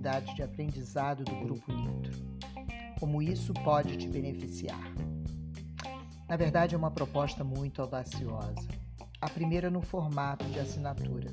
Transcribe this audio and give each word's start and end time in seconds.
atividades 0.00 0.34
de 0.34 0.42
aprendizado 0.42 1.24
do 1.24 1.34
Grupo 1.40 1.72
Nitro. 1.72 2.12
Como 2.98 3.20
isso 3.20 3.52
pode 3.52 3.96
te 3.96 4.08
beneficiar? 4.08 4.92
Na 6.28 6.36
verdade, 6.36 6.74
é 6.74 6.78
uma 6.78 6.90
proposta 6.90 7.44
muito 7.44 7.82
audaciosa. 7.82 8.66
A 9.20 9.28
primeira 9.28 9.70
no 9.70 9.82
formato 9.82 10.44
de 10.46 10.58
assinatura 10.58 11.30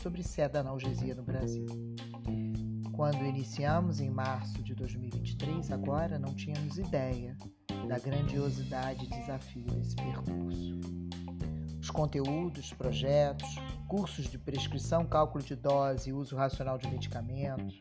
sobre 0.00 0.22
seda 0.22 0.60
analgesia 0.60 1.14
no 1.14 1.22
Brasil. 1.24 1.66
Quando 2.92 3.24
iniciamos 3.24 4.00
em 4.00 4.10
março 4.10 4.62
de 4.62 4.74
2023, 4.74 5.72
agora 5.72 6.18
não 6.18 6.34
tínhamos 6.34 6.78
ideia 6.78 7.36
da 7.88 7.98
grandiosidade 7.98 9.04
e 9.04 9.08
desafio 9.08 9.66
desse 9.66 9.96
percurso. 9.96 10.78
Os 11.80 11.90
conteúdos, 11.90 12.72
projetos, 12.72 13.56
cursos 13.96 14.28
de 14.28 14.36
prescrição, 14.36 15.06
cálculo 15.06 15.44
de 15.44 15.54
dose 15.54 16.10
e 16.10 16.12
uso 16.12 16.34
racional 16.34 16.76
de 16.76 16.88
medicamentos, 16.88 17.80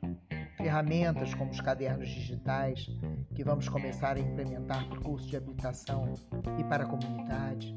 ferramentas 0.56 1.34
como 1.34 1.50
os 1.50 1.60
cadernos 1.60 2.08
digitais, 2.08 2.88
que 3.34 3.44
vamos 3.44 3.68
começar 3.68 4.16
a 4.16 4.20
implementar 4.20 4.88
para 4.88 5.00
o 5.00 5.02
curso 5.02 5.28
de 5.28 5.36
habitação 5.36 6.14
e 6.60 6.64
para 6.66 6.84
a 6.84 6.88
comunidade, 6.88 7.76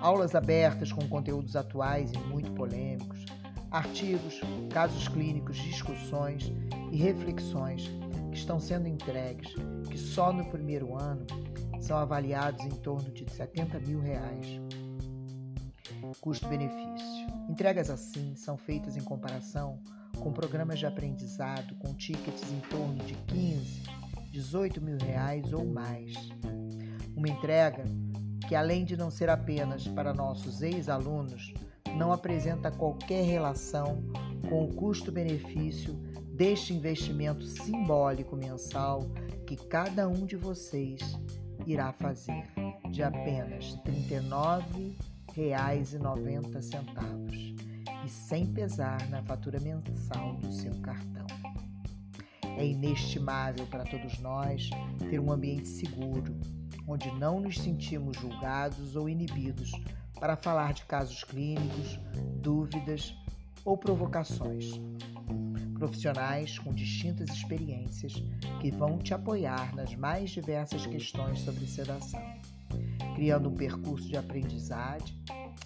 aulas 0.00 0.36
abertas 0.36 0.92
com 0.92 1.08
conteúdos 1.08 1.56
atuais 1.56 2.12
e 2.12 2.18
muito 2.18 2.52
polêmicos, 2.52 3.24
artigos, 3.68 4.40
casos 4.72 5.08
clínicos, 5.08 5.56
discussões 5.56 6.52
e 6.92 6.96
reflexões 6.96 7.90
que 8.30 8.38
estão 8.38 8.60
sendo 8.60 8.86
entregues, 8.86 9.56
que 9.90 9.98
só 9.98 10.32
no 10.32 10.44
primeiro 10.44 10.96
ano 10.96 11.26
são 11.80 11.98
avaliados 11.98 12.64
em 12.64 12.70
torno 12.70 13.10
de 13.10 13.28
70 13.28 13.80
mil 13.80 13.98
reais. 13.98 14.60
Custo-benefício. 16.14 17.26
Entregas 17.48 17.90
assim 17.90 18.34
são 18.36 18.56
feitas 18.56 18.96
em 18.96 19.00
comparação 19.00 19.78
com 20.18 20.32
programas 20.32 20.78
de 20.78 20.86
aprendizado 20.86 21.74
com 21.76 21.94
tickets 21.94 22.42
em 22.52 22.60
torno 22.68 22.96
de 23.04 23.14
15, 23.14 23.82
18 24.30 24.80
mil 24.80 24.98
reais 24.98 25.52
ou 25.52 25.64
mais. 25.64 26.14
Uma 27.16 27.28
entrega 27.28 27.84
que, 28.48 28.54
além 28.54 28.84
de 28.84 28.96
não 28.96 29.10
ser 29.10 29.28
apenas 29.28 29.86
para 29.88 30.14
nossos 30.14 30.62
ex-alunos, 30.62 31.52
não 31.96 32.12
apresenta 32.12 32.70
qualquer 32.70 33.24
relação 33.24 34.02
com 34.48 34.64
o 34.64 34.74
custo-benefício 34.74 35.94
deste 36.34 36.72
investimento 36.74 37.44
simbólico 37.46 38.36
mensal 38.36 39.00
que 39.46 39.56
cada 39.56 40.08
um 40.08 40.24
de 40.24 40.36
vocês 40.36 41.00
irá 41.66 41.92
fazer 41.92 42.44
de 42.90 43.02
apenas 43.02 43.74
R$ 43.84 45.11
39,90 45.34 47.52
e 48.04 48.08
sem 48.08 48.46
pesar 48.46 49.08
na 49.08 49.22
fatura 49.22 49.58
mensal 49.60 50.34
do 50.36 50.52
seu 50.52 50.72
cartão. 50.80 51.26
É 52.56 52.66
inestimável 52.66 53.66
para 53.66 53.84
todos 53.84 54.18
nós 54.18 54.68
ter 55.10 55.18
um 55.18 55.32
ambiente 55.32 55.68
seguro, 55.68 56.38
onde 56.86 57.10
não 57.12 57.40
nos 57.40 57.58
sentimos 57.58 58.16
julgados 58.18 58.94
ou 58.94 59.08
inibidos 59.08 59.72
para 60.20 60.36
falar 60.36 60.74
de 60.74 60.84
casos 60.84 61.24
clínicos, 61.24 61.98
dúvidas 62.40 63.16
ou 63.64 63.76
provocações. 63.76 64.80
Profissionais 65.78 66.58
com 66.58 66.72
distintas 66.72 67.30
experiências 67.30 68.12
que 68.60 68.70
vão 68.70 68.98
te 68.98 69.14
apoiar 69.14 69.74
nas 69.74 69.94
mais 69.96 70.30
diversas 70.30 70.86
questões 70.86 71.40
sobre 71.40 71.66
sedação, 71.66 72.22
criando 73.14 73.48
um 73.48 73.54
percurso 73.54 74.08
de 74.08 74.16
aprendizagem 74.16 75.16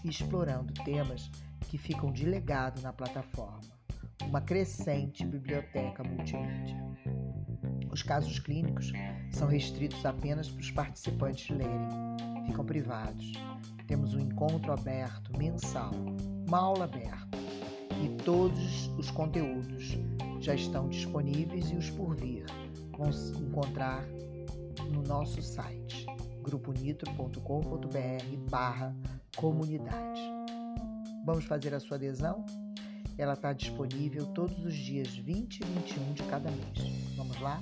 e 0.05 0.09
explorando 0.09 0.73
temas 0.85 1.31
que 1.69 1.79
ficam 1.79 2.13
de 2.13 2.25
legado 2.25 2.81
na 2.83 2.93
plataforma, 2.93 3.61
uma 4.23 4.41
crescente 4.41 5.25
biblioteca 5.25 6.03
multimídia. 6.03 6.77
Os 7.91 8.03
casos 8.03 8.39
clínicos 8.39 8.93
são 9.31 9.49
restritos 9.49 10.05
apenas 10.05 10.49
para 10.49 10.61
os 10.61 10.71
participantes 10.71 11.49
lerem, 11.49 11.89
ficam 12.47 12.65
privados. 12.65 13.33
Temos 13.87 14.15
um 14.15 14.21
encontro 14.21 14.73
aberto 14.73 15.37
mensal, 15.39 15.93
uma 16.47 16.59
aula 16.59 16.85
aberta, 16.85 17.39
e 18.03 18.23
todos 18.23 18.89
os 18.99 19.11
conteúdos 19.11 19.99
já 20.41 20.55
estão 20.55 20.89
disponíveis 20.89 21.71
e 21.71 21.77
os 21.77 21.91
por 21.91 22.15
vir. 22.17 22.45
Vão 22.97 23.13
se 23.13 23.33
encontrar 23.39 24.05
no 24.93 25.03
nosso 25.03 25.41
site 25.43 26.07
gruponitro.com.br 26.47 28.49
barra 28.49 28.95
comunidade. 29.35 30.21
Vamos 31.25 31.45
fazer 31.45 31.75
a 31.75 31.81
sua 31.81 31.97
adesão? 31.97 32.47
Ela 33.19 33.33
está 33.33 33.53
disponível 33.53 34.27
todos 34.27 34.65
os 34.65 34.75
dias 34.75 35.09
20 35.09 35.61
e 35.61 35.65
21 35.65 36.13
de 36.13 36.23
cada 36.25 36.51
mês. 36.51 37.17
Vamos 37.17 37.41
lá? 37.41 37.61